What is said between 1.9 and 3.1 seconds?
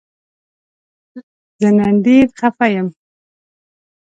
ډیر خفه یم